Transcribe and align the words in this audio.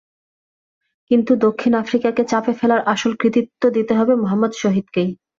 কিন্তু 1.11 1.31
দক্ষিণ 1.35 1.73
আফ্রিকাকে 1.75 2.23
চাপে 2.23 2.53
ফেলার 2.53 2.81
আসল 2.85 3.11
কৃতিত্ব 3.15 3.61
দিতে 3.69 3.93
হবে 3.95 4.13
মোহাম্মদ 4.15 4.51
শহীদকেই। 4.53 5.09